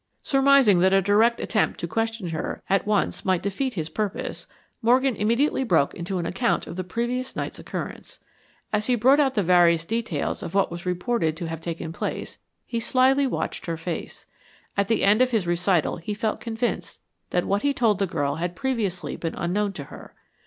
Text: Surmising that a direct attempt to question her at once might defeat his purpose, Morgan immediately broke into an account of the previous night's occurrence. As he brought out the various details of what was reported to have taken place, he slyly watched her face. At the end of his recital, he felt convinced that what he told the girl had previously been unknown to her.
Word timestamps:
Surmising 0.23 0.79
that 0.79 0.93
a 0.93 0.99
direct 0.99 1.39
attempt 1.39 1.79
to 1.79 1.87
question 1.87 2.29
her 2.29 2.63
at 2.67 2.87
once 2.87 3.23
might 3.23 3.43
defeat 3.43 3.75
his 3.75 3.87
purpose, 3.87 4.47
Morgan 4.81 5.15
immediately 5.15 5.63
broke 5.63 5.93
into 5.93 6.17
an 6.17 6.25
account 6.25 6.65
of 6.65 6.75
the 6.75 6.83
previous 6.83 7.35
night's 7.35 7.59
occurrence. 7.59 8.19
As 8.73 8.87
he 8.87 8.95
brought 8.95 9.19
out 9.19 9.35
the 9.35 9.43
various 9.43 9.85
details 9.85 10.41
of 10.41 10.55
what 10.55 10.71
was 10.71 10.87
reported 10.87 11.37
to 11.37 11.47
have 11.49 11.61
taken 11.61 11.93
place, 11.93 12.39
he 12.65 12.79
slyly 12.79 13.27
watched 13.27 13.67
her 13.67 13.77
face. 13.77 14.25
At 14.75 14.87
the 14.87 15.03
end 15.03 15.21
of 15.21 15.29
his 15.29 15.45
recital, 15.45 15.97
he 15.97 16.15
felt 16.15 16.39
convinced 16.41 16.99
that 17.29 17.45
what 17.45 17.61
he 17.61 17.71
told 17.71 17.99
the 17.99 18.07
girl 18.07 18.37
had 18.37 18.55
previously 18.55 19.15
been 19.15 19.35
unknown 19.35 19.71
to 19.73 19.83
her. 19.83 20.15